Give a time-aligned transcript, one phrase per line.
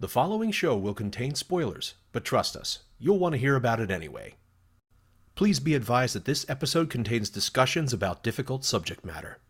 [0.00, 3.90] The following show will contain spoilers, but trust us, you'll want to hear about it
[3.90, 4.36] anyway.
[5.34, 9.40] Please be advised that this episode contains discussions about difficult subject matter.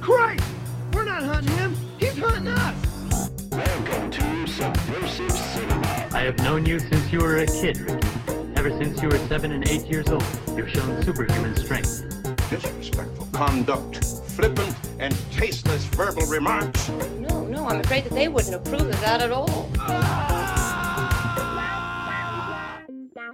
[0.00, 0.44] Christ!
[0.92, 1.76] We're not hunting him!
[1.98, 3.30] He's hunting us!
[3.50, 6.08] Welcome to Subversive Cinema.
[6.12, 8.06] I have known you since you were a kid, Ricky.
[8.54, 10.22] Ever since you were seven and eight years old,
[10.56, 12.04] you've shown superhuman strength.
[12.48, 14.04] disrespectful conduct,
[14.34, 16.88] flippant and tasteless verbal remarks.
[16.88, 19.70] No, no, I'm afraid that they wouldn't approve of that at all.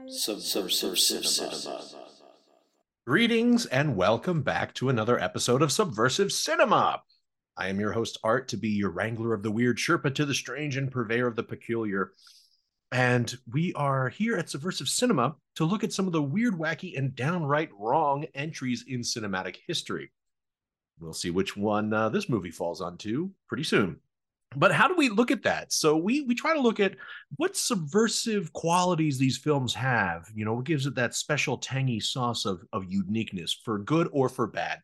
[0.09, 1.83] Subversive Cinema.
[3.07, 7.01] Greetings and welcome back to another episode of Subversive Cinema.
[7.57, 10.35] I am your host, Art, to be your wrangler of the weird, Sherpa to the
[10.35, 12.13] strange, and purveyor of the peculiar.
[12.93, 16.99] And we are here at Subversive Cinema to look at some of the weird, wacky,
[16.99, 20.11] and downright wrong entries in cinematic history.
[21.01, 24.01] We'll see which one uh, this movie falls onto pretty soon.
[24.57, 25.73] But how do we look at that?
[25.73, 26.97] So we we try to look at
[27.37, 30.27] what subversive qualities these films have.
[30.35, 34.29] You know, what gives it that special tangy sauce of of uniqueness for good or
[34.29, 34.81] for bad.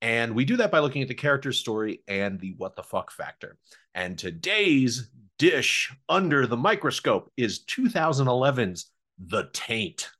[0.00, 3.10] And we do that by looking at the character story and the what the fuck
[3.12, 3.56] factor.
[3.94, 10.10] And today's dish under the microscope is 2011's The Taint.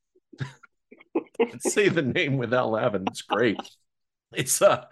[1.60, 3.04] Say the name without laughing.
[3.08, 3.58] It's great.
[4.34, 4.84] It's uh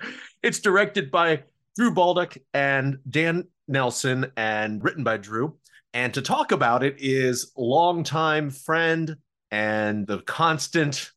[0.42, 1.42] it's directed by
[1.76, 5.56] Drew Bolduc and Dan Nelson and written by Drew.
[5.92, 9.16] And to talk about it is longtime friend
[9.50, 11.12] and the constant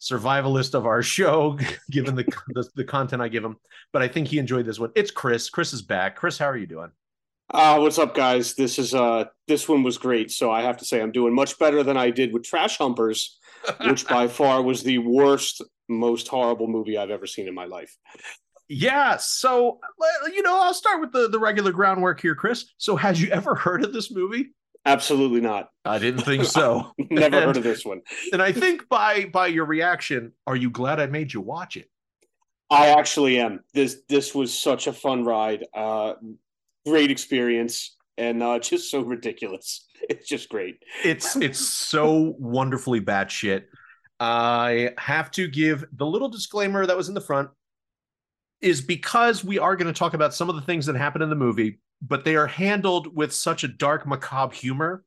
[0.00, 1.58] survivalist of our show,
[1.90, 3.56] given the, the the content I give him.
[3.92, 4.90] But I think he enjoyed this one.
[4.94, 5.48] It's Chris.
[5.48, 6.16] Chris is back.
[6.16, 6.90] Chris, how are you doing?
[7.52, 8.54] Uh, what's up, guys?
[8.54, 10.30] This is uh, this one was great.
[10.30, 13.38] So I have to say, I'm doing much better than I did with Trash Humpers,
[13.86, 17.96] which by far was the worst, most horrible movie I've ever seen in my life.
[18.68, 19.16] Yeah.
[19.18, 19.80] So
[20.32, 22.66] you know, I'll start with the the regular groundwork here, Chris.
[22.78, 24.50] So, has you ever heard of this movie?
[24.84, 25.68] Absolutely not.
[25.84, 26.92] I didn't think so.
[26.98, 28.00] Never And- heard of this one.
[28.32, 31.88] And I think by by your reaction, are you glad I made you watch it?
[32.70, 33.60] I actually am.
[33.74, 35.64] This this was such a fun ride.
[35.74, 36.14] Uh,
[36.86, 39.86] great experience, and uh, just so ridiculous.
[40.08, 40.78] It's just great.
[41.04, 43.66] It's it's so wonderfully batshit.
[44.22, 47.50] I have to give the little disclaimer that was in the front
[48.60, 51.28] is because we are going to talk about some of the things that happen in
[51.28, 55.02] the movie, but they are handled with such a dark, macabre humor.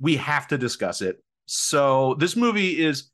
[0.00, 1.22] We have to discuss it.
[1.46, 3.10] So this movie is.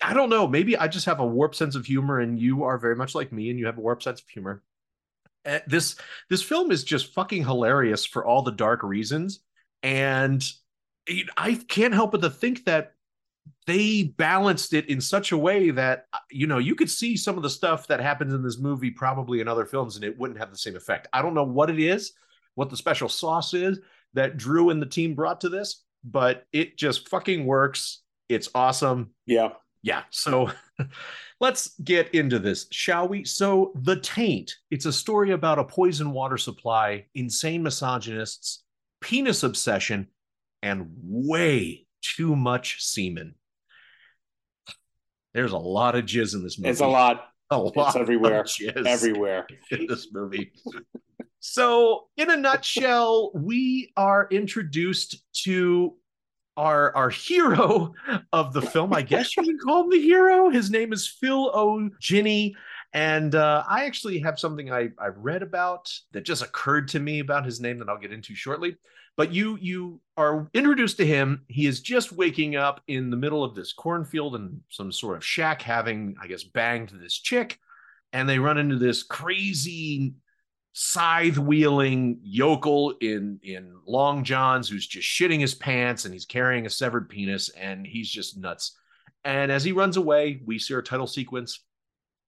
[0.00, 0.46] I don't know.
[0.46, 3.32] Maybe I just have a warped sense of humor, and you are very much like
[3.32, 4.62] me, and you have a warped sense of humor.
[5.44, 5.96] Uh, this
[6.30, 9.40] this film is just fucking hilarious for all the dark reasons,
[9.82, 10.40] and
[11.36, 12.92] I can't help but to think that
[13.66, 17.42] they balanced it in such a way that you know you could see some of
[17.42, 20.50] the stuff that happens in this movie probably in other films, and it wouldn't have
[20.50, 21.08] the same effect.
[21.12, 22.12] I don't know what it is,
[22.54, 23.78] what the special sauce is
[24.14, 28.00] that Drew and the team brought to this, but it just fucking works.
[28.28, 29.50] It's awesome Yeah.
[29.82, 30.50] yeah so
[31.40, 36.12] let's get into this shall we so the taint it's a story about a poison
[36.12, 38.64] water supply insane misogynists
[39.02, 40.06] penis obsession
[40.62, 43.34] and way too much semen
[45.34, 47.28] there's a lot of jizz in this movie It's a lot.
[47.50, 48.40] a lot everywhere.
[48.40, 49.46] of jizz Everywhere.
[49.70, 50.52] in this movie.
[51.40, 55.96] so, in a nutshell, we are introduced to
[56.58, 57.94] our our hero
[58.32, 58.92] of the film.
[58.92, 60.50] I guess you can call him the hero.
[60.50, 62.54] His name is Phil O'Ginny.
[62.92, 67.20] And uh, I actually have something I, I read about that just occurred to me
[67.20, 68.76] about his name that I'll get into shortly.
[69.16, 71.44] But you you are introduced to him.
[71.48, 75.24] He is just waking up in the middle of this cornfield and some sort of
[75.24, 77.58] shack, having I guess banged this chick.
[78.12, 80.14] And they run into this crazy
[80.74, 86.64] scythe wheeling yokel in in long johns who's just shitting his pants and he's carrying
[86.64, 88.78] a severed penis and he's just nuts.
[89.24, 91.60] And as he runs away we see our title sequence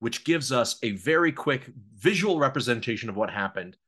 [0.00, 3.78] which gives us a very quick visual representation of what happened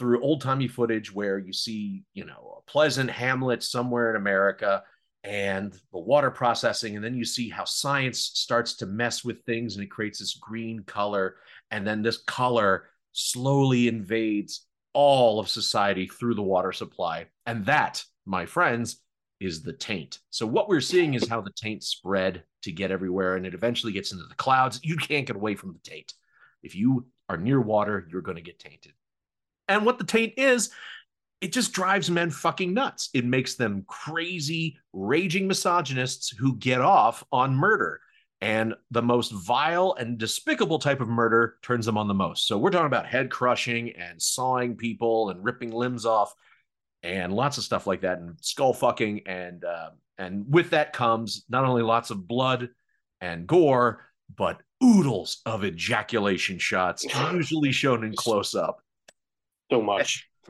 [0.00, 4.82] through old-timey footage where you see you know a pleasant hamlet somewhere in america
[5.22, 9.76] and the water processing and then you see how science starts to mess with things
[9.76, 11.36] and it creates this green color
[11.70, 17.26] and then this color slowly invades all of society through the water supply.
[17.46, 19.02] And that my friends
[19.40, 20.18] is the taint.
[20.30, 23.92] So what we're seeing is how the taint spread to get everywhere and it eventually
[23.92, 24.80] gets into the clouds.
[24.82, 26.12] You can't get away from the taint.
[26.62, 28.92] If you are near water you're going to get tainted
[29.70, 30.70] and what the taint is
[31.40, 33.08] it just drives men fucking nuts.
[33.14, 38.00] It makes them crazy, raging misogynists who get off on murder.
[38.42, 42.46] and the most vile and despicable type of murder turns them on the most.
[42.46, 46.34] So we're talking about head crushing and sawing people and ripping limbs off
[47.02, 51.44] and lots of stuff like that and skull fucking and uh, and with that comes
[51.48, 52.70] not only lots of blood
[53.20, 54.06] and gore
[54.36, 58.80] but oodles of ejaculation shots usually shown in close up
[59.70, 60.28] So much.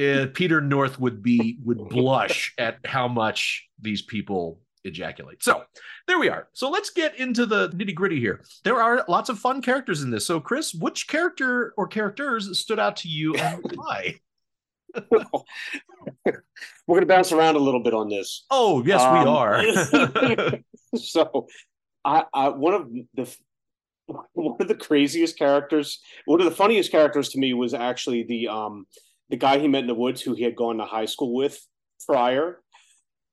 [0.00, 5.42] uh, Peter North would be would blush at how much these people ejaculate.
[5.42, 5.64] So
[6.06, 6.48] there we are.
[6.52, 8.42] So let's get into the nitty gritty here.
[8.64, 10.26] There are lots of fun characters in this.
[10.26, 14.20] So Chris, which character or characters stood out to you and why?
[16.24, 16.42] We're
[16.88, 18.44] going to bounce around a little bit on this.
[18.50, 20.56] Oh yes, Um, we are.
[20.96, 21.46] so,
[22.04, 23.36] I, I one of the
[24.34, 28.48] one of the craziest characters, one of the funniest characters to me was actually the
[28.48, 28.86] um
[29.28, 31.60] the guy he met in the woods who he had gone to high school with
[32.06, 32.60] prior.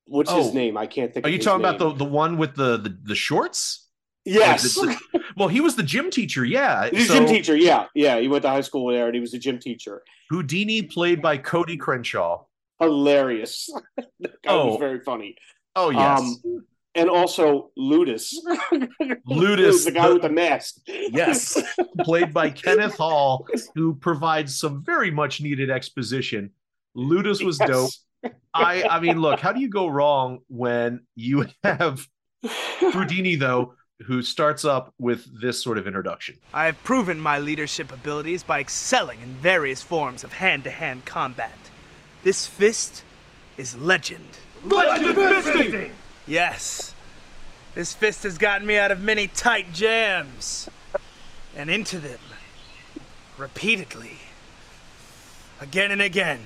[0.05, 0.37] What's Oh.
[0.43, 0.77] his name?
[0.77, 1.25] I can't think.
[1.25, 3.83] are you talking about the the one with the the, the shorts?
[4.25, 6.43] Yes, Like the- well, he was the gym teacher.
[6.43, 7.55] Yeah, he's a So gym teacher.
[7.55, 8.19] Yeah, yeah.
[8.19, 10.03] He went to high school there, and he was a gym teacher.
[10.29, 12.43] Houdini, played by Cody Crenshaw.
[12.79, 13.69] Hilarious.
[14.19, 14.77] that guy was Oh.
[14.77, 15.35] very funny.
[15.75, 16.19] Oh yes.
[16.19, 16.65] Um,
[16.97, 18.33] and also Ludus.
[19.27, 20.75] Ludus, the guy the- with the mask.
[20.87, 21.61] Yes,
[22.01, 26.51] played by Kenneth Hall, who provides some very much needed exposition.
[26.95, 27.69] Ludus was Yes.
[27.69, 28.33] dope.
[28.53, 32.07] I I mean, look, how do you go wrong when you have
[32.79, 33.73] Houdini though,
[34.05, 36.37] who starts up with this sort of introduction?
[36.53, 41.05] I have proven my leadership abilities by excelling in various forms of hand to hand
[41.05, 41.57] combat.
[42.23, 43.03] This fist
[43.57, 44.25] is legend.
[44.63, 45.91] Legend fisting!
[46.27, 46.93] Yes.
[47.73, 50.69] This fist has gotten me out of many tight jams
[51.55, 52.19] and into them
[53.37, 54.17] repeatedly.
[55.61, 56.41] Again and again.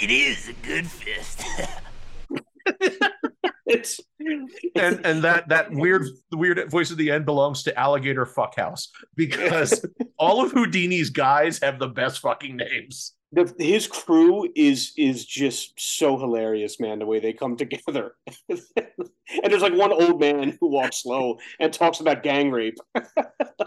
[0.00, 1.42] It is a good fist.
[3.72, 4.00] It's
[4.74, 9.86] And and that that weird weird voice at the end belongs to Alligator Fuckhouse because
[10.18, 13.14] all of Houdini's guys have the best fucking names.
[13.32, 16.98] The, his crew is is just so hilarious, man.
[16.98, 18.14] The way they come together,
[18.48, 18.60] and
[19.44, 22.78] there's like one old man who walks slow and talks about gang rape.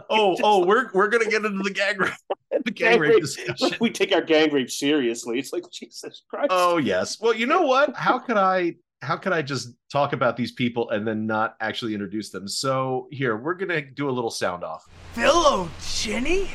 [0.08, 2.14] Oh, oh, we're we're gonna get into the gang rape,
[2.66, 3.76] the gang rape discussion.
[3.82, 5.40] we take our gang rape seriously.
[5.40, 6.50] It's like Jesus Christ.
[6.52, 7.20] Oh yes.
[7.20, 7.96] Well, you know what?
[7.96, 11.94] How could I how could I just talk about these people and then not actually
[11.94, 12.48] introduce them?
[12.48, 14.86] So here, we're gonna do a little sound off.
[15.14, 16.52] Phil O'Ginny?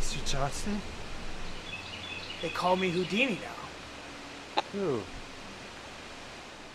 [0.00, 0.24] Mr.
[0.30, 0.80] Johnston?
[2.42, 4.62] They call me Houdini now.
[4.72, 5.00] Who?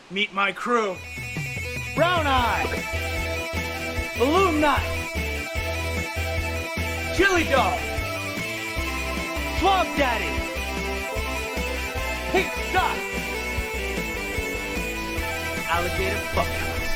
[0.10, 0.96] Meet my crew.
[1.94, 4.14] Brown Eye.
[4.18, 4.94] Balloon Knife.
[7.18, 7.80] Chili Dog.
[9.60, 10.32] Swamp Daddy.
[12.32, 12.98] Pink Dot.
[15.70, 16.87] Alligator Fuckhouse.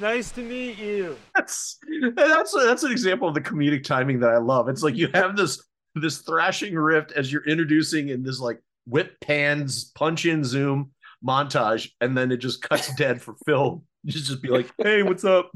[0.00, 1.16] Nice to meet you.
[1.34, 1.78] That's
[2.14, 4.68] that's that's an example of the comedic timing that I love.
[4.68, 5.62] It's like you have this
[5.94, 10.92] this thrashing rift as you're introducing in this like whip pans, punch in zoom
[11.24, 13.82] montage, and then it just cuts dead for Phil.
[14.02, 15.50] You should just be like, "Hey, what's up?"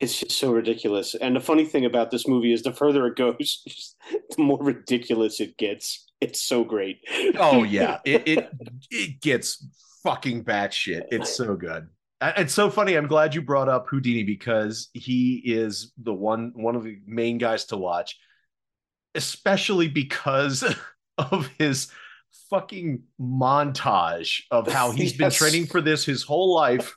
[0.00, 1.14] It's just so ridiculous.
[1.14, 3.96] And the funny thing about this movie is the further it goes, just
[4.36, 6.06] the more ridiculous it gets.
[6.20, 7.00] It's so great.
[7.38, 8.50] Oh yeah, it it,
[8.90, 9.66] it gets
[10.02, 11.04] fucking batshit.
[11.10, 11.88] It's so good.
[12.22, 12.94] It's so funny.
[12.94, 17.38] I'm glad you brought up Houdini because he is the one one of the main
[17.38, 18.18] guys to watch,
[19.14, 20.62] especially because
[21.18, 21.90] of his
[22.50, 26.94] fucking montage of how he's been training for this his whole life,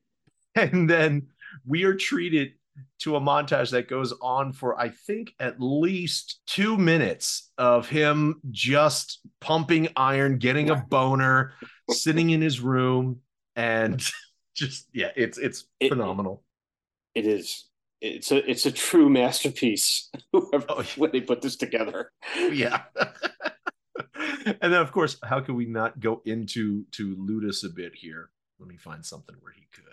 [0.54, 1.28] and then
[1.66, 2.52] we are treated
[3.00, 8.40] to a montage that goes on for I think at least two minutes of him
[8.52, 11.54] just pumping iron, getting a boner,
[11.90, 13.20] sitting in his room,
[13.56, 14.00] and
[14.54, 16.42] just yeah, it's it's It- phenomenal.
[17.14, 17.66] It is.
[18.00, 20.08] It's a it's a true masterpiece.
[20.32, 22.12] Whoever Oh, when they put this together.
[22.50, 22.84] yeah.
[24.46, 28.30] and then of course, how could we not go into to Ludus a bit here?
[28.58, 29.84] Let me find something where he could.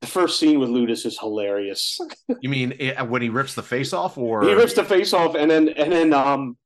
[0.00, 1.98] The first scene with Ludus is hilarious.
[2.40, 5.34] You mean eh, when he rips the face off, or he rips the face off,
[5.34, 6.56] and then and then um,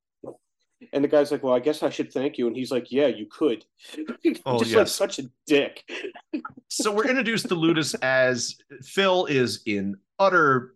[0.92, 3.06] and the guy's like, "Well, I guess I should thank you," and he's like, "Yeah,
[3.06, 3.64] you could."
[4.46, 4.92] Oh, Just like yes.
[4.92, 5.84] such a dick.
[6.68, 10.74] so we're introduced to Ludus as Phil is in utter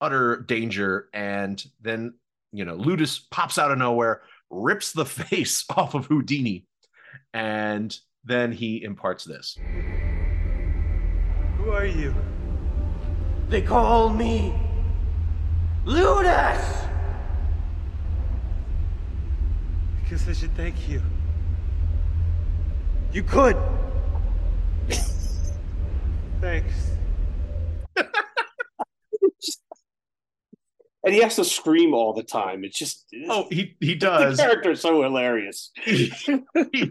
[0.00, 2.14] utter danger and then
[2.52, 6.66] you know Ludus pops out of nowhere rips the face off of Houdini
[7.34, 9.58] and then he imparts this
[11.58, 12.14] Who are you?
[13.48, 14.54] They call me
[15.84, 16.87] Ludus.
[20.08, 21.02] I guess I should thank you.
[23.12, 23.58] You could.
[26.40, 26.90] Thanks.
[31.04, 32.64] And he has to scream all the time.
[32.64, 34.36] It's just Oh, he he does.
[34.36, 35.70] the character is so hilarious.
[35.84, 36.12] he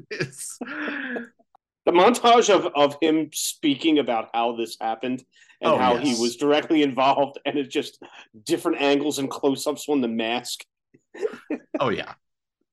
[0.09, 0.57] is.
[0.59, 5.23] The montage of of him speaking about how this happened
[5.61, 6.03] and Oh, how yes.
[6.07, 8.01] he was directly involved, and it's just
[8.43, 10.63] different angles and close ups on the mask.
[11.79, 12.13] Oh yeah.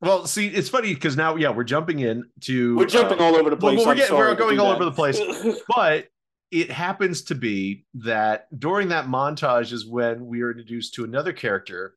[0.05, 3.37] Well, see, it's funny because now, yeah, we're jumping in to We're jumping uh, all
[3.37, 3.79] over the place.
[3.79, 4.75] well, we're getting- we're going all that.
[4.77, 5.19] over the place.
[5.75, 6.09] but
[6.51, 11.33] it happens to be that during that montage is when we are introduced to another
[11.33, 11.97] character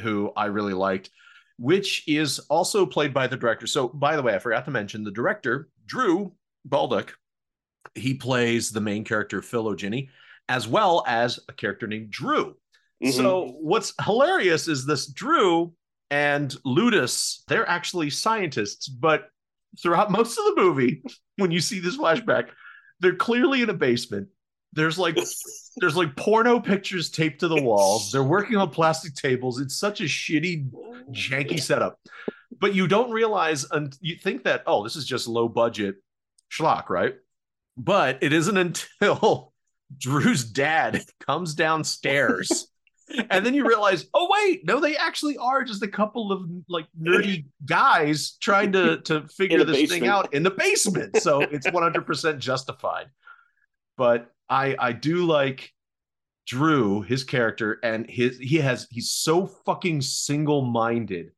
[0.00, 1.10] who I really liked,
[1.58, 3.66] which is also played by the director.
[3.66, 6.32] So, by the way, I forgot to mention the director, Drew
[6.68, 7.10] Bolduc.
[7.94, 10.08] He plays the main character, Phil O'Ginny,
[10.48, 12.56] as well as a character named Drew.
[13.04, 13.12] Mhm.
[13.12, 15.72] So, what's hilarious is this Drew
[16.10, 19.28] and Ludus, they're actually scientists, but
[19.82, 21.02] throughout most of the movie,
[21.36, 22.48] when you see this flashback,
[23.00, 24.28] they're clearly in a basement.
[24.72, 25.16] There's like
[25.76, 28.12] there's like porno pictures taped to the walls.
[28.12, 29.60] They're working on plastic tables.
[29.60, 30.70] It's such a shitty,
[31.10, 31.98] janky setup.
[32.60, 35.96] But you don't realize and you think that, oh, this is just low budget
[36.50, 37.14] schlock, right?
[37.76, 38.56] But it isn't
[39.02, 39.52] until
[39.96, 42.68] Drew's dad comes downstairs.
[43.30, 46.86] And then you realize, oh wait, no, they actually are just a couple of like
[47.00, 51.16] nerdy guys trying to to figure a this thing out in the basement.
[51.18, 53.06] So it's 100% justified.
[53.96, 55.72] But I I do like
[56.46, 61.32] Drew, his character, and his he has he's so fucking single-minded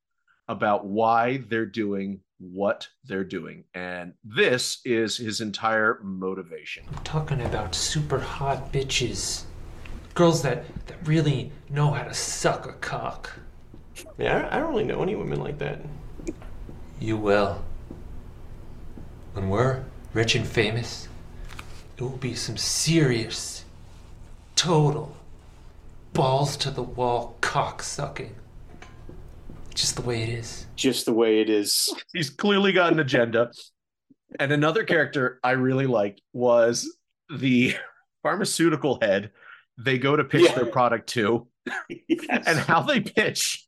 [0.48, 3.64] about why they're doing what they're doing.
[3.74, 6.84] And this is his entire motivation.
[6.88, 9.44] I'm talking about super hot bitches.
[10.16, 13.30] Girls that, that really know how to suck a cock.
[14.16, 15.82] Yeah, I don't really know any women like that.
[16.98, 17.62] You will.
[19.34, 21.08] When we're rich and famous,
[21.98, 23.66] it will be some serious,
[24.54, 25.14] total,
[26.14, 28.34] balls to the wall cock sucking.
[29.74, 30.64] Just the way it is.
[30.76, 31.94] just the way it is.
[32.14, 33.50] He's clearly got an agenda.
[34.40, 36.96] And another character I really liked was
[37.28, 37.76] the
[38.22, 39.30] pharmaceutical head
[39.78, 40.54] they go to pitch Yeah.
[40.54, 41.46] their product to
[42.08, 42.44] Yes.
[42.46, 43.66] and how they pitch.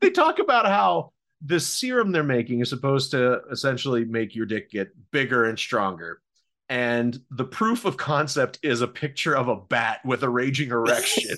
[0.00, 1.12] They talk about how
[1.44, 6.20] the serum they're making is supposed to essentially make your dick get bigger and stronger.
[6.68, 11.36] And the proof of concept is a picture of a bat with a raging erection.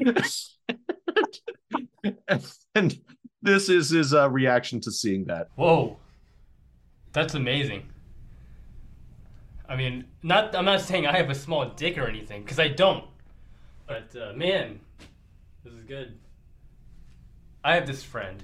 [2.74, 2.98] and
[3.42, 5.48] this is his uh, reaction to seeing that.
[5.56, 5.96] Whoa,
[7.12, 7.88] that's amazing.
[9.68, 12.68] I mean, not I'm not saying I have a small dick or anything, because I
[12.68, 13.04] don't.
[13.86, 14.80] But uh, man,
[15.62, 16.18] this is good.
[17.62, 18.42] I have this friend.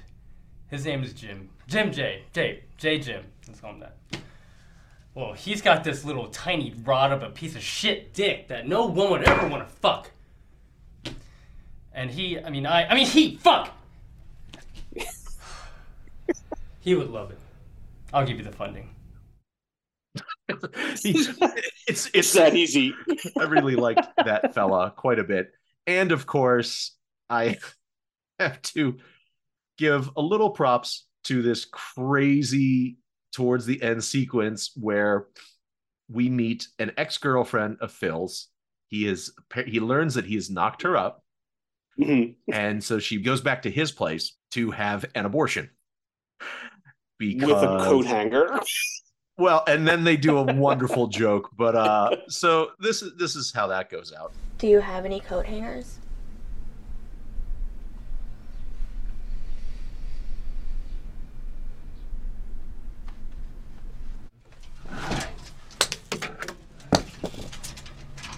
[0.69, 1.49] His name is Jim.
[1.67, 2.25] Jim J.
[2.33, 2.65] J.
[2.77, 2.99] J.
[2.99, 3.25] Jim.
[3.47, 3.97] Let's call him that.
[5.15, 8.87] Well, he's got this little tiny rod of a piece of shit dick that no
[8.87, 10.11] woman would ever want to fuck.
[11.93, 13.71] And he, I mean, I, I mean, he, fuck!
[16.81, 17.39] he would love it.
[18.13, 18.94] I'll give you the funding.
[20.49, 22.95] He's- it's It's it's that easy.
[23.39, 25.53] I really liked that fella quite a bit.
[25.87, 26.97] And of course,
[27.31, 27.59] I
[28.39, 28.99] have to
[29.79, 32.99] give a little props to this crazy
[33.33, 35.27] towards the end sequence where
[36.09, 38.49] we meet an ex-girlfriend of Phil's.
[38.89, 39.33] He is
[39.67, 41.25] he learns that he has knocked her up,
[41.99, 42.37] Mhm.
[42.53, 45.71] and so she goes back to his place to have an abortion.
[47.19, 48.61] Because With a coat hanger.
[49.37, 53.53] Well, and then they do a wonderful joke, but uh so this is this is
[53.53, 54.33] how that goes out.
[54.59, 55.99] Do you have any coat hangers?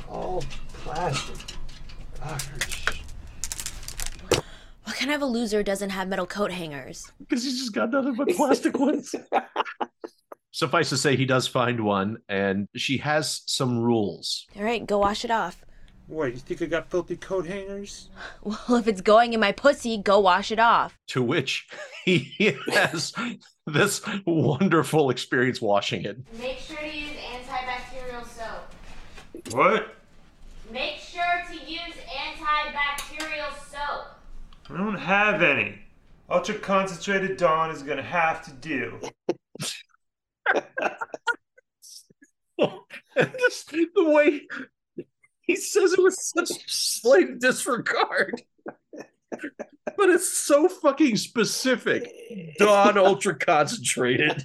[0.09, 1.57] All plastic.
[2.17, 3.03] Fuckers.
[4.85, 7.12] What kind of a loser doesn't have metal coat hangers?
[7.21, 9.15] because he's just got nothing but plastic ones.
[10.56, 14.46] Suffice to say, he does find one, and she has some rules.
[14.56, 15.62] All right, go wash it off.
[16.06, 18.08] What, you think I got filthy coat hangers?
[18.42, 20.96] Well, if it's going in my pussy, go wash it off.
[21.08, 21.68] To which
[22.06, 23.12] he has
[23.66, 26.16] this wonderful experience washing it.
[26.40, 29.54] Make sure to use antibacterial soap.
[29.54, 29.94] What?
[30.72, 34.06] Make sure to use antibacterial soap.
[34.70, 35.80] I don't have any.
[36.30, 38.98] Ultra concentrated Dawn is gonna have to do.
[43.17, 44.43] And just the way
[45.43, 48.43] he says it with such slight disregard.
[48.93, 52.11] but it's so fucking specific.
[52.59, 54.43] Dawn ultra concentrated.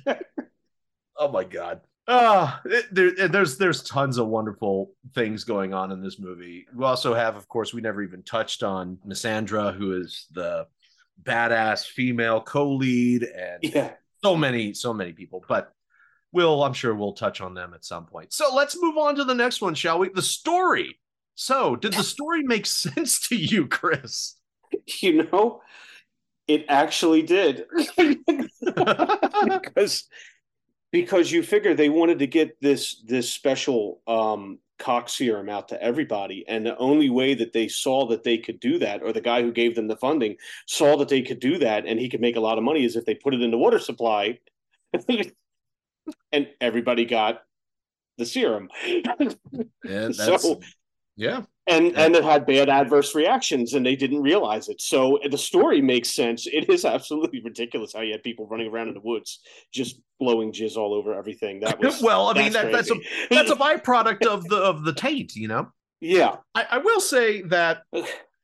[1.17, 1.81] oh my god.
[2.07, 6.65] Ah, it- there, there's there's tons of wonderful things going on in this movie.
[6.75, 10.67] We also have, of course, we never even touched on Misandra, who is the
[11.23, 13.93] badass female co-lead, and Yeah.
[14.23, 15.43] so many, so many people.
[15.47, 15.73] But
[16.31, 18.33] we'll, I'm sure we'll touch on them at some point.
[18.33, 20.09] So let's move on to the next one, shall we?
[20.09, 20.99] The story.
[21.35, 24.35] So, did the story make sense to you, Chris?
[25.01, 25.61] You know,
[26.47, 27.65] it actually did.
[28.65, 30.07] because
[30.91, 35.81] because you figure they wanted to get this this special um cock serum out to
[35.81, 39.21] everybody and the only way that they saw that they could do that or the
[39.21, 40.35] guy who gave them the funding
[40.65, 42.95] saw that they could do that and he could make a lot of money is
[42.95, 44.37] if they put it in the water supply
[46.31, 47.41] and everybody got
[48.17, 48.69] the serum.
[49.83, 50.61] And so
[51.17, 51.41] yeah.
[51.67, 54.79] and and it had bad adverse reactions and they didn't realize it.
[54.79, 56.47] So the story makes sense.
[56.47, 59.39] It is absolutely ridiculous how you had people running around in the woods
[59.73, 61.59] just blowing jizz all over everything.
[61.59, 62.95] That was well, I mean that, that's a
[63.29, 65.71] that's a byproduct of the of the taint, you know.
[65.99, 66.37] yeah.
[66.55, 67.83] I, I will say that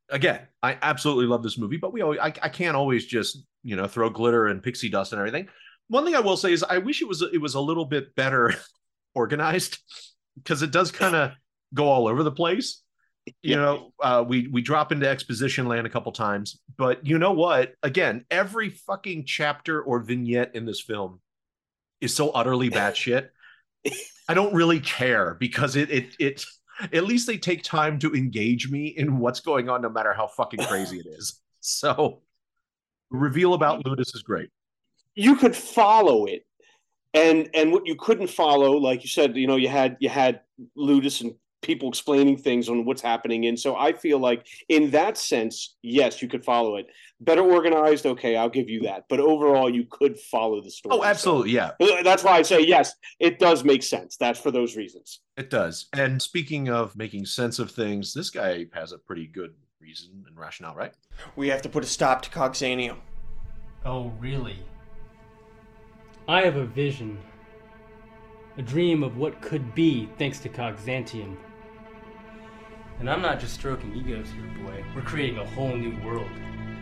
[0.10, 3.76] again, I absolutely love this movie, but we always, I, I can't always just you
[3.76, 5.48] know throw glitter and pixie dust and everything.
[5.90, 8.16] One thing I will say is I wish it was it was a little bit
[8.16, 8.54] better
[9.16, 9.80] organized
[10.36, 11.32] because it does kind of
[11.74, 12.82] go all over the place.
[13.42, 17.34] You know, uh, we we drop into exposition land a couple times, but you know
[17.34, 17.74] what?
[17.84, 21.20] Again, every fucking chapter or vignette in this film
[22.00, 23.30] is so utterly batshit.
[24.30, 26.46] I don't really care because it it it
[26.94, 30.28] at least they take time to engage me in what's going on, no matter how
[30.28, 31.42] fucking crazy it is.
[31.60, 32.22] So,
[33.10, 34.50] reveal about Ludus is great.
[35.18, 36.46] You could follow it
[37.14, 40.42] and and what you couldn't follow like you said you know you had you had
[40.76, 41.34] ludus and
[41.64, 46.22] people explaining things on what's happening and so i feel like in that sense yes
[46.22, 46.86] you could follow it
[47.20, 51.04] better organized okay i'll give you that but overall you could follow the story Oh,
[51.04, 51.72] absolutely, yeah,
[52.04, 55.86] that's why i say yes it does make sense that's for those reasons it does.
[55.94, 60.36] And speaking of making sense of things, this guy has a pretty good reason and
[60.36, 60.94] rationale, right?
[61.36, 62.98] We have to put a stop to Coxanium.
[63.86, 64.58] Oh, really?
[66.30, 67.20] I have a vision.
[68.58, 71.38] A dream of what could be thanks to Coxantium.
[73.00, 74.84] And I'm not just stroking egos here, boy.
[74.94, 76.30] We're creating a whole new world.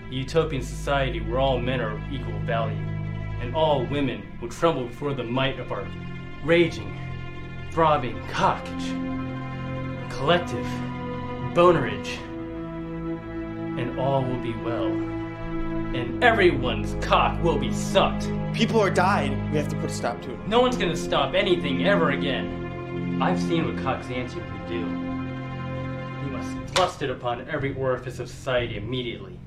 [0.09, 2.75] A utopian society where all men are of equal value.
[3.39, 5.87] And all women will tremble before the might of our
[6.43, 6.97] raging,
[7.71, 8.89] throbbing cockage.
[10.17, 10.65] Collective
[11.53, 12.17] bonerage.
[13.77, 15.14] And all will be well
[15.95, 18.29] and everyone's cock will be sucked.
[18.53, 19.49] People are dying.
[19.51, 20.47] We have to put a stop to it.
[20.47, 23.19] No one's gonna stop anything ever again.
[23.21, 26.25] I've seen what Coxantium can do.
[26.25, 29.39] We must thrust it upon every orifice of society immediately.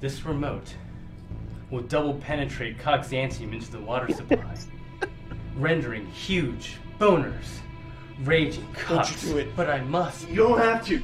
[0.00, 0.74] This remote
[1.70, 4.56] will double penetrate Coxantium into the water supply,
[5.56, 7.58] rendering huge boners,
[8.22, 9.10] raging cocks.
[9.10, 9.54] Don't you do it.
[9.54, 10.28] But I must.
[10.28, 11.02] You don't have to.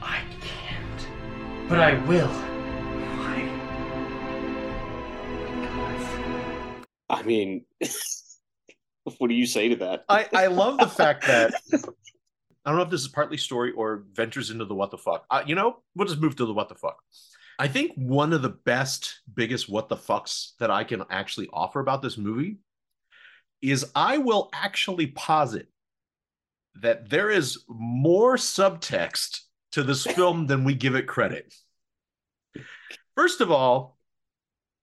[0.00, 1.68] I can't.
[1.68, 2.32] But I will.
[7.18, 7.64] I mean
[9.18, 11.54] what do you say to that I, I love the fact that
[12.68, 15.24] I don't know if this is partly story or ventures into the what the fuck.
[15.30, 16.98] Uh, you know, we'll just move to the what the fuck.
[17.58, 21.80] I think one of the best, biggest what the fucks that I can actually offer
[21.80, 22.58] about this movie
[23.62, 25.68] is I will actually posit
[26.74, 29.40] that there is more subtext
[29.72, 31.54] to this film than we give it credit.
[33.16, 33.98] First of all,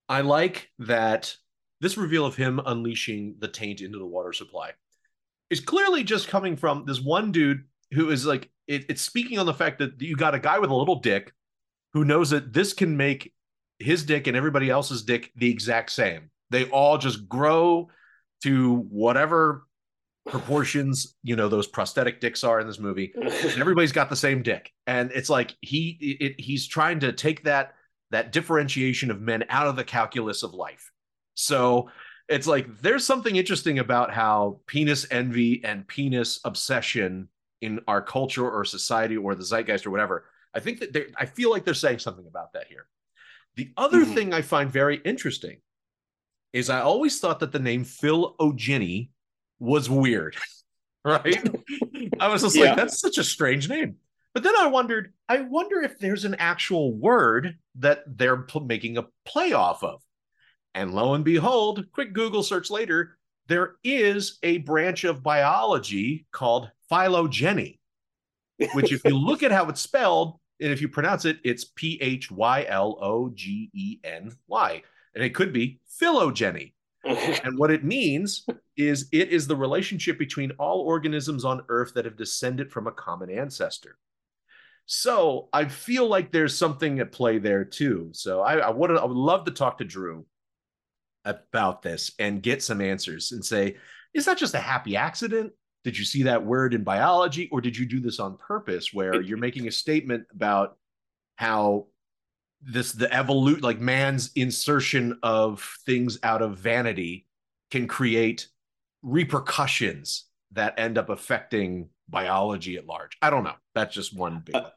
[0.10, 1.38] I like that
[1.86, 4.72] this reveal of him unleashing the taint into the water supply
[5.52, 9.46] is clearly just coming from this one dude who is like it, it's speaking on
[9.46, 11.32] the fact that you got a guy with a little dick
[11.94, 13.32] who knows that this can make
[13.78, 16.32] his dick and everybody else's dick the exact same.
[16.50, 17.90] They all just grow
[18.42, 19.68] to whatever
[20.26, 23.14] proportions you know those prosthetic dicks are in this movie.
[23.16, 27.44] And everybody's got the same dick, and it's like he it, he's trying to take
[27.44, 27.76] that
[28.10, 30.92] that differentiation of men out of the calculus of life.
[31.36, 31.90] So
[32.28, 37.30] it's like there's something interesting about how penis envy and penis obsession
[37.62, 40.26] in our culture or society or the zeitgeist or whatever.
[40.54, 42.88] I think that they I feel like they're saying something about that here.
[43.56, 44.14] The other Mhm.
[44.14, 45.58] thing I find very interesting
[46.52, 49.12] is I always thought that the name Phil O'Ginny
[49.60, 50.36] was weird.
[51.06, 51.38] Right?
[52.20, 52.70] I was just Yeah.
[52.70, 53.98] like, that's such a strange name.
[54.34, 58.98] But then I wondered, I wonder if there's an actual word that they're pl- making
[58.98, 60.02] a play off of.
[60.76, 66.70] And lo and behold, quick Google search later, there is a branch of biology called
[66.90, 67.80] phylogeny,
[68.74, 71.98] which, if you look at how it's spelled, And if you pronounce it, it's P
[72.02, 74.84] H Y L O G E N Y.
[75.16, 76.74] And it could be phylogeny.
[77.06, 78.46] and what it means
[78.78, 82.92] is it is the relationship between all organisms on Earth that have descended from a
[82.92, 83.98] common ancestor.
[84.88, 88.10] So I feel like there's something at play there too.
[88.14, 90.26] So I, I would I would love to talk to Drew
[91.26, 93.76] about this and get some answers and say,
[94.14, 95.52] is that just a happy accident?
[95.84, 99.22] Did you see that word in biology, or did you do this on purpose, where
[99.22, 100.78] you're making a statement about
[101.36, 101.88] how
[102.62, 107.28] this the evolute like man's insertion of things out of vanity
[107.70, 108.48] can create
[109.04, 113.18] repercussions that end up affecting biology at large.
[113.22, 113.56] I don't know.
[113.76, 114.72] That's just one big one.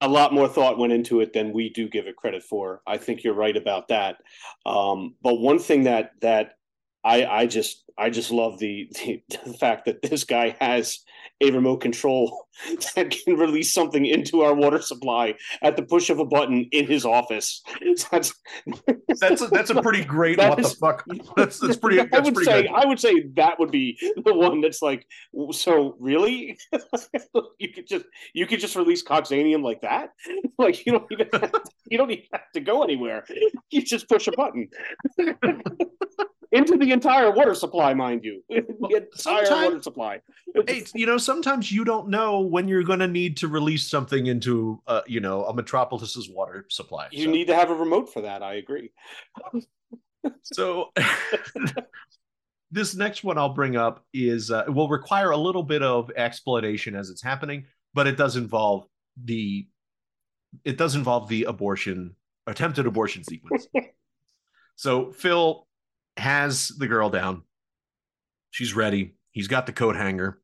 [0.00, 2.82] A lot more thought went into it than we do give it credit for.
[2.86, 4.16] I think you're right about that.
[4.66, 6.52] Um, but one thing that that
[7.04, 11.00] I I just I just love the, the the fact that this guy has
[11.42, 12.46] a remote control
[12.94, 16.86] that can release something into our water supply at the push of a button in
[16.86, 17.62] his office.
[18.10, 18.32] That's
[19.20, 21.04] That's a, that's a pretty great what is- the fuck.
[21.36, 22.72] That's that's pretty I would pretty say good.
[22.74, 25.06] I would say that would be the one that's like
[25.52, 26.58] so really
[27.58, 30.10] you could just you could just release coxanium like that
[30.58, 33.24] like you don't even have to, you don't even have to go anywhere
[33.70, 34.68] you just push a button
[36.56, 40.20] into the entire water supply mind you the entire water supply
[40.66, 44.26] Hey, you know, sometimes you don't know when you're going to need to release something
[44.26, 47.08] into, uh, you know, a metropolis's water supply.
[47.10, 48.90] you So- need to have a remote for that I agree
[50.42, 50.92] So
[52.70, 56.96] this next one I'll bring up is uh, will require a little bit of explanation
[56.96, 58.86] as it's happening, but it does involve
[59.22, 59.66] the
[60.64, 62.16] it does involve the abortion
[62.46, 63.66] attempted abortion sequence.
[64.76, 65.65] so Phil
[66.16, 67.42] has the girl down.
[68.50, 69.16] She's ready.
[69.32, 70.40] He's got the coat hanger.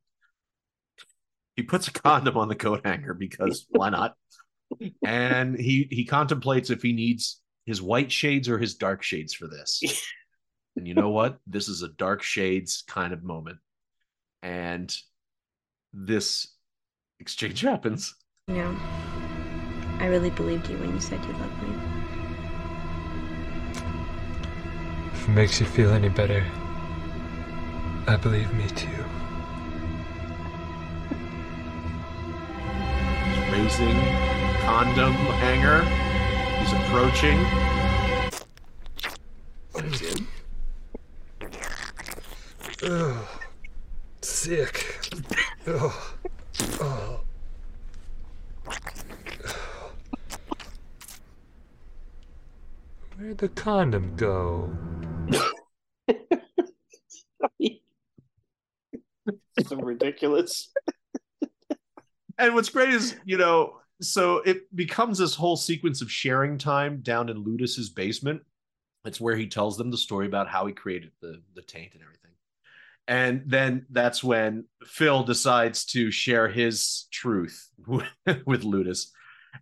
[1.57, 4.15] He puts a condom on the coat hanger because why not?
[5.05, 9.47] And he he contemplates if he needs his white shades or his dark shades for
[9.47, 9.83] this.
[10.77, 11.39] and you know what?
[11.47, 13.59] This is a dark shades kind of moment.
[14.43, 14.95] And
[15.93, 16.49] this
[17.21, 18.15] exchange happens.
[18.49, 18.77] You know,
[20.01, 22.02] I really believed you when you said you loved me.
[25.23, 26.45] If it makes you feel any better,
[28.09, 28.89] I believe me too.
[33.29, 33.95] He's raising
[34.63, 35.85] condom hanger.
[36.59, 37.39] He's approaching.
[39.73, 40.23] That's it.
[42.83, 43.25] Ugh.
[44.23, 45.07] Sick.
[45.69, 45.93] Ugh.
[46.81, 47.21] Oh.
[53.17, 54.69] Where'd the condom go?
[59.67, 60.73] so ridiculous
[62.39, 67.01] And what's great is, you know, so it becomes this whole sequence of sharing time
[67.03, 68.43] down in Ludus's basement.
[69.05, 72.03] It's where he tells them the story about how he created the the taint and
[72.03, 72.33] everything.
[73.07, 78.07] And then that's when Phil decides to share his truth with,
[78.47, 79.13] with Ludus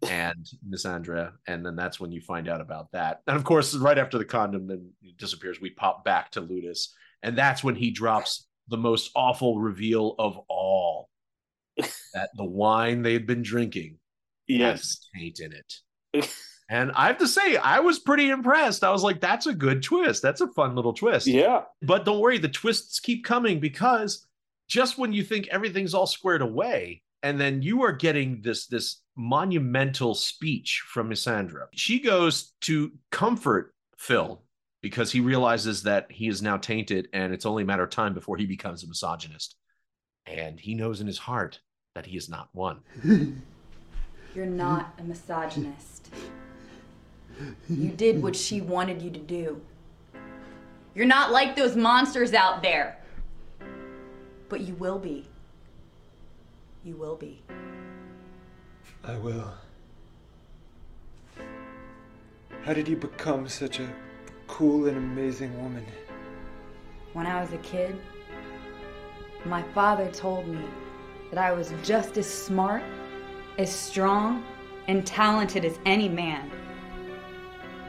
[0.09, 1.33] and Miss Andrea.
[1.47, 3.21] And then that's when you find out about that.
[3.27, 6.89] And of course, right after the condom then disappears, we pop back to Ludus.
[7.23, 11.09] And that's when he drops the most awful reveal of all
[12.15, 13.99] that the wine they had been drinking
[14.47, 14.79] Yes.
[14.81, 16.29] has taint in it.
[16.69, 18.83] and I have to say, I was pretty impressed.
[18.83, 20.23] I was like, that's a good twist.
[20.23, 21.27] That's a fun little twist.
[21.29, 21.63] Yeah.
[21.83, 24.27] But don't worry, the twists keep coming because
[24.69, 29.03] just when you think everything's all squared away, and then you are getting this this
[29.21, 31.67] monumental speech from Misandra.
[31.75, 34.43] She goes to comfort Phil
[34.81, 38.15] because he realizes that he is now tainted and it's only a matter of time
[38.15, 39.57] before he becomes a misogynist.
[40.25, 41.61] And he knows in his heart
[41.95, 42.81] that he is not one.
[44.35, 46.09] You're not a misogynist.
[47.69, 49.61] You did what she wanted you to do.
[50.95, 52.97] You're not like those monsters out there.
[54.49, 55.27] But you will be.
[56.85, 57.43] You will be.
[59.05, 59.51] I will.
[62.65, 63.89] How did you become such a
[64.47, 65.87] cool and amazing woman?
[67.15, 67.99] When I was a kid,
[69.47, 70.63] my father told me
[71.31, 72.83] that I was just as smart,
[73.57, 74.45] as strong,
[74.87, 76.51] and talented as any man.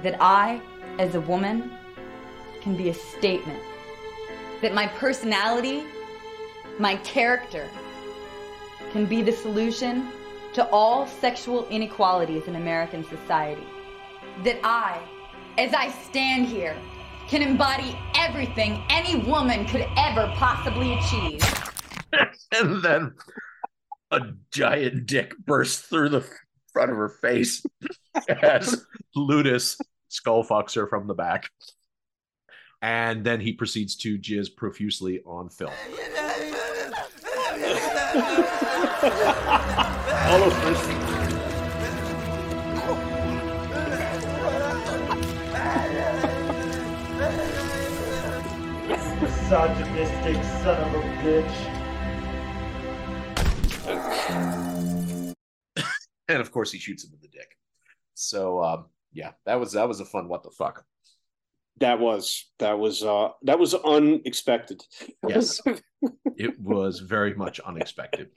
[0.03, 0.61] That I,
[0.97, 1.71] as a woman,
[2.61, 3.61] can be a statement.
[4.61, 5.83] That my personality,
[6.79, 7.67] my character,
[8.93, 10.07] can be the solution
[10.53, 13.65] to all sexual inequalities in American society.
[14.43, 15.01] That I,
[15.57, 16.77] as I stand here,
[17.27, 21.41] can embody everything any woman could ever possibly achieve.
[22.51, 23.13] and then
[24.11, 24.19] a
[24.51, 26.27] giant dick bursts through the
[26.73, 27.65] front of her face
[28.41, 28.85] as
[29.15, 31.49] Ludus skull fucks her from the back.
[32.81, 35.71] And then he proceeds to jizz profusely on Phil.
[38.11, 38.19] All
[40.39, 40.53] those
[49.21, 51.55] Misogynistic son of a bitch.
[56.27, 57.57] and of course he shoots him in the dick.
[58.13, 60.83] So um, yeah, that was that was a fun what the fuck.
[61.79, 64.81] That was that was uh that was unexpected.
[65.27, 65.59] Yes.
[66.37, 68.29] it was very much unexpected.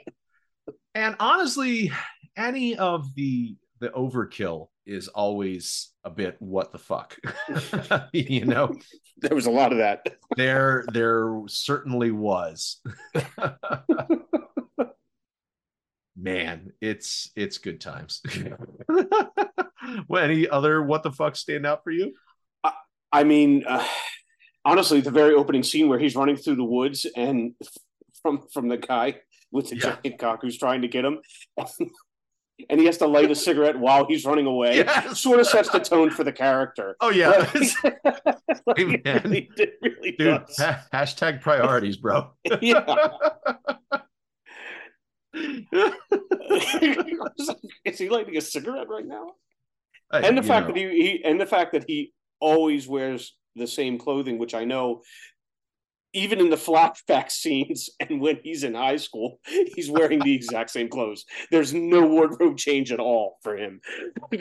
[0.95, 1.93] And honestly,
[2.37, 7.19] any of the the overkill is always a bit what the fuck.
[8.13, 8.75] you know,
[9.19, 10.07] there was a lot of that.
[10.37, 12.81] there there certainly was.
[16.17, 18.23] Man, it's it's good times.
[20.09, 22.15] well, any other what the fuck stand out for you?
[23.15, 23.87] I mean, uh,
[24.65, 27.55] honestly, the very opening scene where he's running through the woods and
[28.23, 29.21] from from the guy
[29.53, 29.97] with the Yeah.
[30.03, 31.21] giant cock who's trying to get him,
[32.71, 34.77] and he has to light a cigarette while he's running away.
[34.79, 35.21] Yes.
[35.21, 36.97] Sort of sets the tone for the character.
[37.01, 37.31] Oh yeah,
[38.67, 39.51] Like, really,
[39.83, 40.43] really dude.
[40.59, 42.31] ha- hashtag priorities, bro.
[42.61, 43.09] Yeah.
[47.85, 49.33] Is he lighting a cigarette right now?
[50.13, 50.75] Hey, and the fact know.
[50.75, 52.13] that he, he and the fact that he
[52.45, 55.03] always wears the same clothing, which I know,
[56.13, 59.41] even in the flashback scenes and when he's in high school,
[59.75, 61.25] he's wearing the exact same clothes.
[61.51, 63.81] There's no wardrobe change at all for him.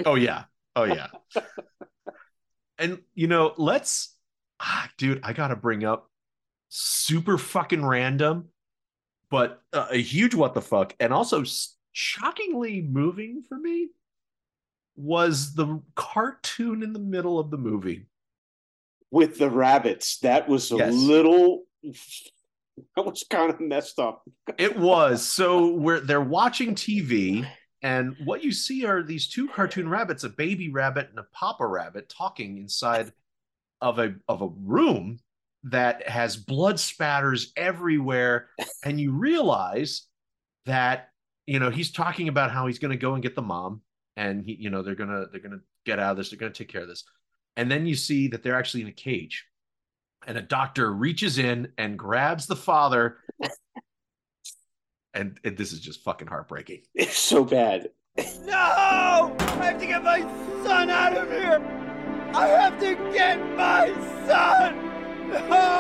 [0.06, 0.44] Oh yeah.
[0.76, 1.08] Oh yeah.
[2.78, 4.16] and you know, let's
[4.60, 6.10] ah, dude, I got to bring up
[6.70, 8.50] super fucking random
[9.34, 11.44] but uh, a huge what the fuck and also
[11.92, 13.90] shockingly moving for me
[14.96, 18.06] was the cartoon in the middle of the movie.
[19.12, 20.94] With the rabbits, that was a Yes.
[20.94, 21.64] little.
[22.96, 24.24] That was kind of messed up.
[24.58, 25.24] It was.
[25.24, 27.48] So we're they're watching TV,
[27.84, 31.68] and what you see are these two cartoon rabbits, a baby rabbit and a papa
[31.68, 33.12] rabbit, talking inside
[33.80, 35.20] of a of a room
[35.66, 38.50] that has blood spatters everywhere.
[38.84, 40.08] And you realize
[40.66, 41.10] that,
[41.46, 43.82] you know, he's talking about how he's gonna go and get the mom,
[44.16, 46.70] and he, you know, they're gonna they're gonna get out of this, they're gonna take
[46.70, 47.04] care of this.
[47.56, 49.46] And then you see that they're actually in a cage.
[50.26, 53.18] And a doctor reaches in and grabs the father
[55.14, 56.82] and, and this is just fucking heartbreaking.
[56.96, 57.90] It's so bad.
[58.46, 59.36] No!
[59.40, 60.22] I have to get my
[60.64, 61.62] son out of here!
[62.34, 63.94] I have to get my
[64.28, 64.90] son!
[65.50, 65.80] No!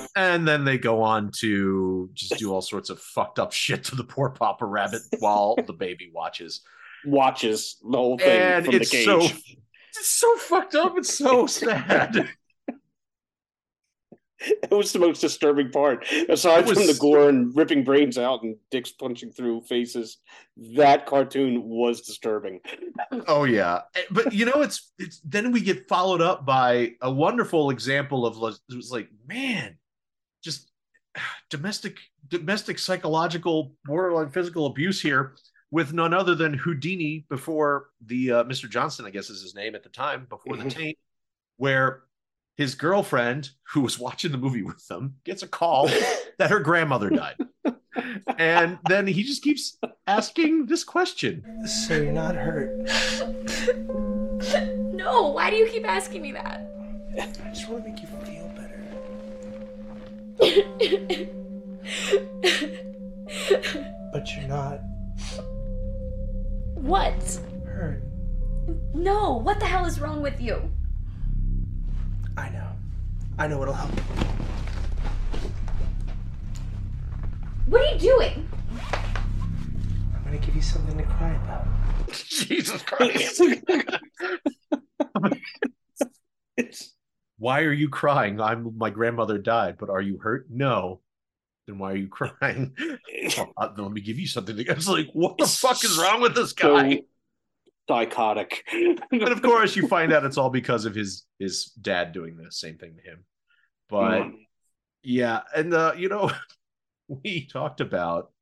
[0.16, 3.96] And then they go on to just do all sorts of fucked up shit to
[3.96, 6.60] the poor Papa Rabbit while the baby watches.
[7.04, 9.04] Watches the whole thing And from it's the cage.
[9.06, 9.20] so
[9.96, 10.94] it's so fucked up.
[10.96, 12.28] It's so sad.
[14.46, 16.06] It was the most disturbing part.
[16.28, 20.18] Aside was- from the gore and ripping brains out and dicks punching through faces,
[20.76, 22.60] that cartoon was disturbing.
[23.26, 27.70] Oh yeah, but you know it's it's then we get followed up by a wonderful
[27.70, 29.78] example of it was like man,
[31.50, 31.98] domestic
[32.28, 35.34] domestic psychological borderline physical abuse here
[35.70, 38.68] with none other than Houdini before the uh, Mr.
[38.70, 40.70] Johnson I guess is his name at the time before the Mhm.
[40.70, 40.98] taint,
[41.56, 42.02] where
[42.56, 45.88] his girlfriend who was watching the movie with them gets a call
[46.38, 47.36] that her grandmother died.
[48.38, 51.44] And then he just keeps asking this question.
[51.66, 52.88] So you're not hurt.
[54.94, 56.66] No, why do you keep asking me that?
[57.20, 58.23] I just want to make you feel better.
[64.12, 64.80] But you're not
[66.84, 67.40] what?
[67.64, 68.02] hurt.
[68.92, 70.70] No, what the hell is wrong with you?
[72.36, 72.68] I know.
[73.38, 73.90] I know what'll help.
[77.66, 78.48] What are you doing?
[80.14, 81.66] I'm gonna give you something to cry about.
[82.12, 83.42] Jesus Christ.
[87.44, 88.40] why are you crying?
[88.40, 90.46] I'm my grandmother died, but are you hurt?
[90.48, 91.02] No.
[91.66, 92.74] Then why are you crying?
[93.36, 94.56] "Oh, uh, let me give you something.
[94.56, 96.94] To, it's like, what the fuck is wrong with this guy?
[96.94, 97.00] So
[97.86, 98.64] psychotic.
[98.72, 102.50] and of course, you find out it's all because of his his dad doing the
[102.50, 103.24] same thing to him.
[103.90, 104.32] But Mm.
[105.02, 106.30] yeah, and uh, you know,
[107.08, 108.32] we talked about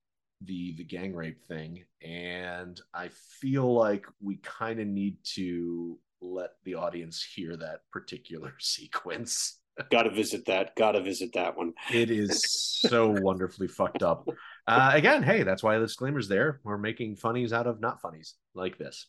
[0.43, 3.11] the the gang rape thing, and I
[3.41, 9.59] feel like we kind of need to let the audience hear that particular sequence.
[9.91, 10.77] Gotta visit that.
[10.77, 11.73] Gotta visit that one.
[11.93, 14.29] It is so wonderfully fucked up.
[14.67, 16.61] Uh, again, hey, that's why the disclaimer's there.
[16.63, 19.07] We're making funnies out of not funnies like this.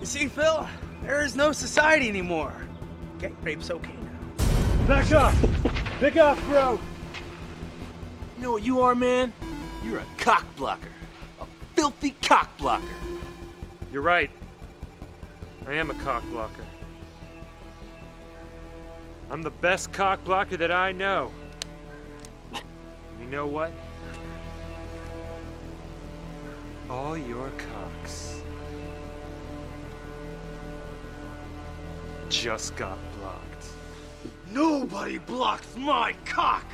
[0.00, 0.68] You see, Phil,
[1.02, 2.52] there is no society anymore.
[3.20, 4.86] Gang rape's okay now.
[4.86, 5.34] Back up!
[6.00, 6.80] Pick up, bro!
[8.36, 9.32] You know what you are, man?
[9.84, 10.88] You're a cock blocker.
[11.40, 12.84] A filthy cock blocker.
[13.92, 14.30] You're right.
[15.66, 16.64] I am a cock blocker.
[19.30, 21.30] I'm the best cock blocker that I know.
[22.52, 23.72] You know what?
[26.88, 28.40] All your cocks
[32.28, 33.66] just got blocked.
[34.52, 36.64] Nobody blocks my cock!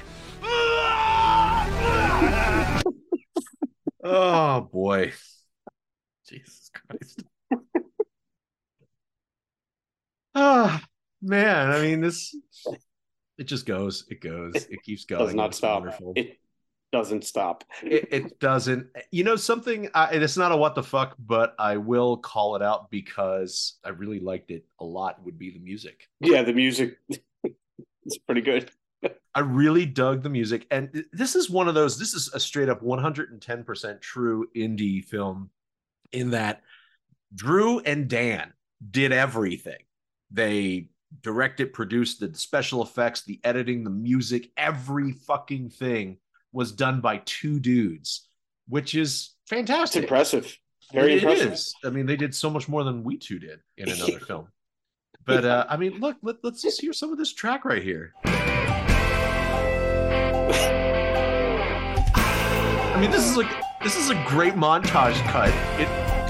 [4.08, 5.12] Oh boy.
[6.28, 7.24] Jesus Christ.
[10.38, 10.82] Ah,
[11.22, 11.70] man.
[11.70, 12.34] I mean, this
[13.38, 15.22] it just goes, it goes, it keeps going.
[15.22, 15.80] It does not It's stop.
[15.82, 16.12] wonderful.
[16.14, 16.38] It
[16.92, 17.64] doesn't stop.
[17.82, 21.54] it, it doesn't you know something I, and it's not a what the fuck but
[21.58, 25.58] i will call it out because i really liked it a lot would be the
[25.58, 26.96] music Yeah, the music
[27.42, 28.70] it's pretty good.
[29.34, 32.68] i really dug the music and this is one of those this is a straight
[32.68, 35.50] up 110% true indie film
[36.12, 36.62] in that
[37.34, 38.52] drew and dan
[38.92, 39.80] did everything
[40.30, 40.88] they
[41.22, 46.18] directed produced the special effects the editing the music every fucking thing
[46.52, 48.28] was done by two dudes
[48.68, 50.58] which is It's fantastic impressive.
[50.92, 51.52] Very It impressive.
[51.52, 51.74] is.
[51.84, 54.48] I mean, they did so much more than we two did in another film.
[55.24, 58.12] But uh, I mean, look, let, let's just hear some of this track right here.
[62.94, 63.50] I mean, this is like
[63.82, 65.50] this is a great montage cut.
[65.80, 65.88] It,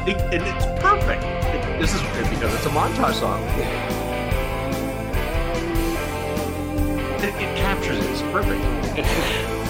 [0.08, 1.22] it and it's perfect.
[1.24, 3.42] It- this is because it's a montage song.
[7.26, 8.08] It, it captures it.
[8.08, 8.62] It's perfect.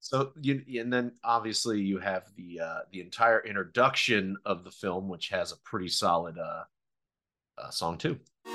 [0.00, 5.08] So you and then obviously you have the uh the entire introduction of the film,
[5.08, 6.64] which has a pretty solid uh,
[7.56, 8.18] uh song too.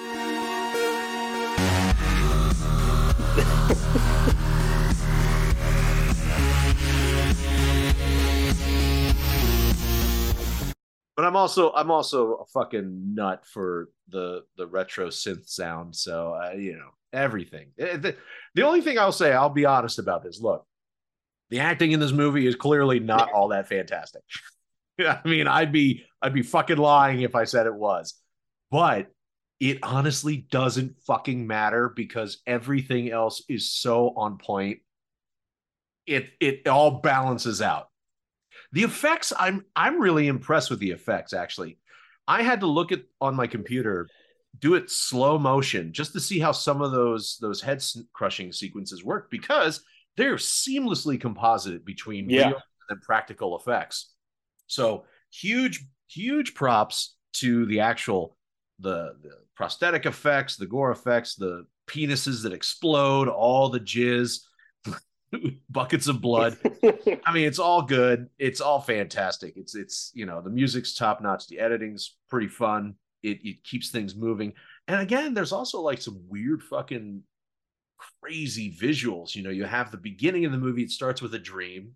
[11.16, 15.96] But I'm also I'm also a fucking nut for the the retro synth sound.
[15.96, 17.72] So uh, you know everything.
[17.78, 18.16] Eh, The,
[18.54, 20.40] the only thing I'll say, I'll be honest about this.
[20.42, 20.66] Look,
[21.50, 24.22] the acting in this movie is clearly not all that fantastic.
[25.00, 28.16] I mean, I'd be I'd be fucking lying if I said it was.
[28.72, 29.08] But
[29.60, 34.80] it honestly doesn't fucking matter because everything else is so on point.
[36.06, 37.88] It it all balances out.
[38.72, 41.78] The effects, I'm I'm really impressed with the effects actually.
[42.28, 44.08] I had to look at on my computer,
[44.60, 49.04] do it slow motion just to see how some of those those head crushing sequences
[49.04, 49.84] work because
[50.18, 52.48] they're seamlessly composited between Yeah.
[52.50, 54.12] real and practical effects.
[54.68, 58.38] So huge, huge props to the actual
[58.80, 64.40] the, the prosthetic effects, the gore effects, the penises that explode, all the jizz,
[65.70, 66.58] buckets of blood.
[67.26, 68.28] I mean, it's all good.
[68.38, 69.54] It's all fantastic.
[69.58, 71.48] It's it's you know the music's top notch.
[71.48, 72.96] The editing's pretty fun.
[73.26, 74.54] It it keeps things moving.
[74.88, 77.24] And again, there's also like some weird fucking
[78.22, 79.36] crazy visuals.
[79.36, 80.84] You know, you have the beginning of the movie.
[80.84, 81.96] It starts with a dream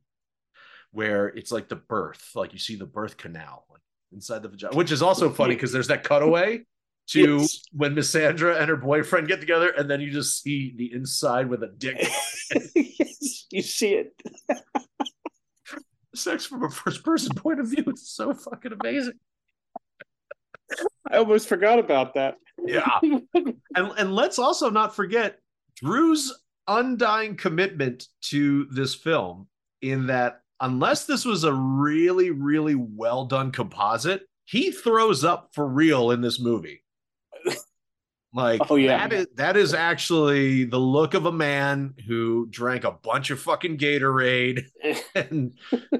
[0.91, 4.75] where it's like the birth, like you see the birth canal like inside the vagina,
[4.75, 6.61] which is also funny because there's that cutaway
[7.09, 7.63] to Yes.
[7.71, 11.63] when Misandra and her boyfriend get together, and then you just see the inside with
[11.63, 11.97] a dick.
[12.75, 14.13] Yes, you see it.
[16.15, 19.13] Sex from a first person point of view is so fucking amazing.
[21.09, 22.35] I almost forgot about that.
[22.65, 22.99] Yeah.
[23.33, 25.39] and and let's also not forget
[25.75, 26.33] Drew's
[26.67, 29.47] undying commitment to this film
[29.81, 35.67] in that unless this was a really really well done composite, he throws up for
[35.67, 36.83] real in this movie.
[38.31, 39.07] Like Oh, yeah.
[39.07, 43.39] that is that is actually the look of a man who drank a bunch of
[43.39, 44.65] fucking Gatorade
[45.15, 45.53] and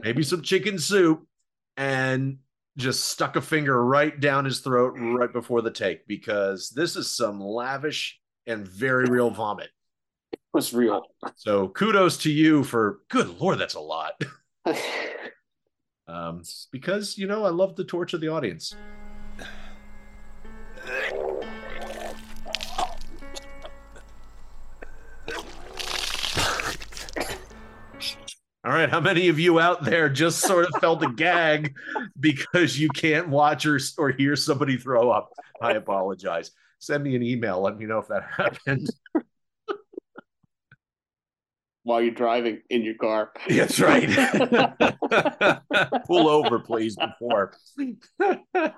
[0.03, 1.25] maybe some chicken soup
[1.75, 2.37] and
[2.79, 7.11] just stuck a finger right down his throat right before the take because this is
[7.11, 9.69] some lavish and very real vomit.
[10.31, 11.03] It was real.
[11.35, 14.21] So kudos to you for good lord, that's a lot.
[16.07, 18.75] um, because you know I love to torture the audience.
[28.69, 31.73] All right, how many of you out there just sort of felt a gag
[32.19, 35.31] because you can't watch or, or hear somebody throw up?
[35.59, 36.51] I apologize.
[36.77, 37.61] Send me an email.
[37.61, 38.87] Let me know if that happened.
[41.81, 43.31] while you're driving in your car.
[43.49, 44.07] That's right.
[46.05, 47.55] Pull over, please, before.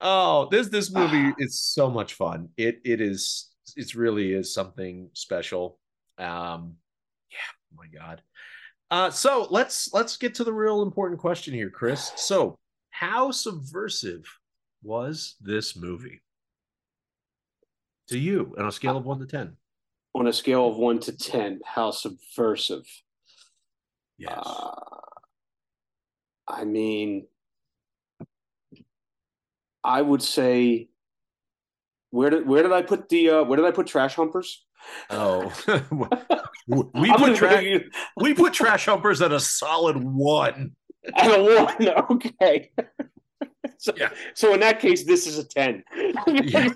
[0.00, 2.48] oh, this this movie is so much fun.
[2.56, 5.78] It it is it really is something special.
[6.18, 6.78] Um,
[7.30, 7.38] yeah,
[7.72, 8.22] oh my god.
[8.92, 12.12] Uh, so let's let's get to the real important question here, Chris.
[12.16, 12.58] So,
[12.90, 14.26] how subversive
[14.82, 16.20] was this movie
[18.08, 19.56] to you on a scale of one to ten?
[20.14, 22.84] On a scale of one to ten, how subversive?
[24.18, 24.38] Yes.
[24.44, 24.74] Uh,
[26.46, 27.26] I mean,
[29.82, 30.90] I would say,
[32.10, 34.66] where did where did I put the uh, where did I put Trash Humpers?
[35.10, 35.52] Oh,
[36.94, 37.80] we put trash
[38.16, 40.76] we put trash humpers at a solid one.
[41.16, 42.70] At a one, okay.
[43.76, 43.92] so,
[44.34, 45.82] so in that case, this is a ten.
[46.28, 46.68] Yeah.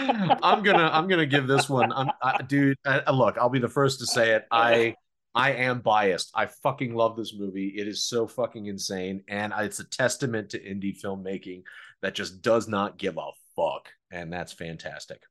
[0.00, 1.92] I'm gonna I'm gonna give this one.
[1.92, 4.46] I'm, I, dude, uh, look, I'll be the first to say it.
[4.50, 4.94] I
[5.34, 6.30] I am biased.
[6.34, 7.74] I fucking love this movie.
[7.76, 11.64] It is so fucking insane, and it's a testament to indie filmmaking
[12.00, 15.22] that just does not give a fuck, and that's fantastic.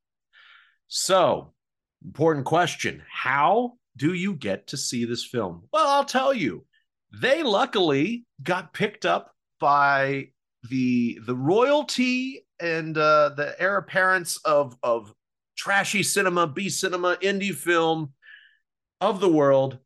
[0.94, 1.54] So,
[2.04, 5.64] important question: How do you get to see this film?
[5.72, 6.66] Well, I'll tell you.
[7.14, 10.28] They luckily got picked up by
[10.70, 15.14] the the royalty and uh, the heir apparents of of
[15.58, 18.12] trashy cinema, B cinema, indie film
[19.00, 19.78] of the world,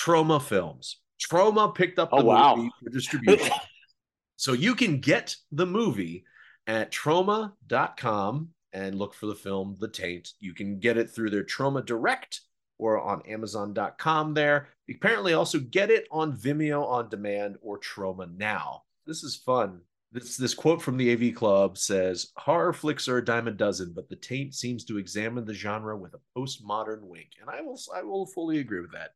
[0.00, 1.00] Troma Films.
[1.20, 2.54] Troma picked up the Oh, wow.
[2.54, 3.50] movie for distribution.
[4.36, 6.24] so you can get the movie
[6.68, 10.32] at troma.com and look for the film The Taint.
[10.40, 12.40] You can get it through their Troma Direct
[12.78, 14.68] or on amazon.com there.
[14.86, 18.82] You apparently also get it on Vimeo on demand or Troma Now.
[19.06, 19.80] This is fun.
[20.12, 23.92] This this quote from the AV Club says, "Horror flicks are a dime a dozen,
[23.94, 27.78] but The Taint seems to examine the genre with a postmodern wink." And I will
[27.94, 29.12] I will fully agree with that.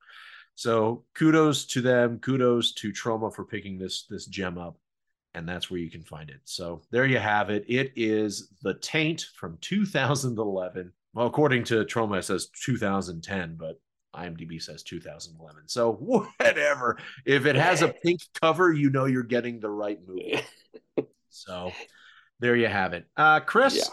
[0.57, 2.19] So kudos to them.
[2.19, 4.77] Kudos to Troma for picking this this gem up,
[5.39, 6.41] and that's where you can find it.
[6.45, 7.65] So there you have it.
[7.69, 10.93] It is The Taint from 2011.
[11.15, 13.81] Well, according to Troma, it says 2010, but
[14.15, 15.63] IMDb says 2011.
[15.69, 15.93] So
[16.41, 16.99] whatever.
[17.25, 20.41] If it has a pink cover, you know you're getting the right movie.
[21.31, 21.71] so
[22.41, 23.07] there you have it.
[23.17, 23.89] Uh, Chris,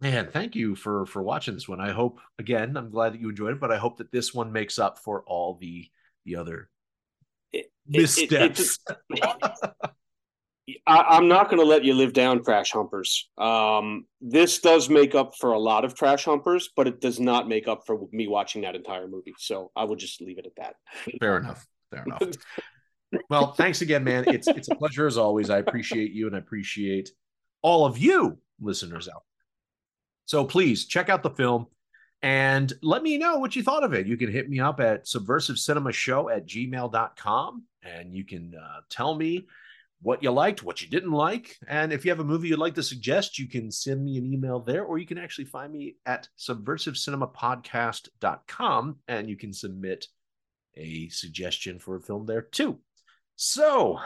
[0.00, 1.80] man, thank you for for watching this one.
[1.80, 4.52] I hope again, I'm glad that you enjoyed it, but I hope that this one
[4.52, 5.88] makes up for all the
[6.24, 6.68] the other
[7.86, 8.78] missteps.
[10.86, 13.28] I, I'm not going to let you live down, Trash Humpers.
[13.36, 17.48] Um, this does make up for a lot of Trash Humpers, but it does not
[17.48, 19.34] make up for me watching that entire movie.
[19.38, 20.76] So I will just leave it at that.
[21.20, 21.66] Fair enough.
[21.90, 22.22] Fair enough.
[23.30, 24.24] well, thanks again, man.
[24.26, 25.50] It's it's a pleasure as always.
[25.50, 27.10] I appreciate you and I appreciate
[27.62, 29.22] all of you listeners out.
[29.22, 29.44] there.
[30.26, 31.66] So please check out the film
[32.22, 34.06] and let me know what you thought of it.
[34.06, 38.80] You can hit me up at subversive cinema show at gmail.com and you can uh,
[38.88, 39.46] tell me
[40.04, 41.56] what you liked, what you didn't like.
[41.66, 44.30] And if you have a movie you'd like to suggest, you can send me an
[44.30, 50.06] email there, or you can actually find me at subversivecinemapodcast.com and you can submit
[50.76, 52.80] a suggestion for a film there too.
[53.36, 53.98] So,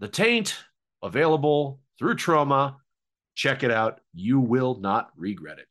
[0.00, 0.56] The Taint,
[1.02, 2.74] available through Troma.
[3.36, 4.00] Check it out.
[4.12, 5.66] You will not regret it.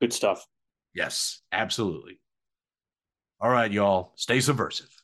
[0.00, 0.46] Good stuff.
[0.94, 2.20] Yes, absolutely.
[3.40, 4.97] All right, y'all, stay subversive.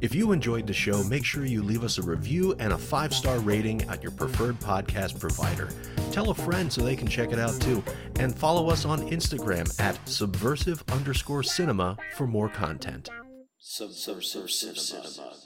[0.00, 3.14] If you enjoyed the show, make sure you leave us a review and a five
[3.14, 5.70] star rating at your preferred podcast provider.
[6.12, 7.82] Tell a friend so they can check it out too.
[8.18, 13.08] And follow us on Instagram at subversive underscore cinema for more content.
[13.58, 15.45] Subversive Cinema.